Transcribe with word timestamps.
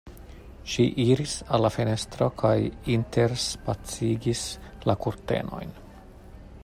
Ŝi 0.75 0.85
iris 1.03 1.35
al 1.57 1.61
la 1.65 1.69
fenestro 1.75 2.29
kaj 2.43 2.55
interspacigis 2.95 4.43
la 4.91 4.97
kurtenojn. 5.05 5.79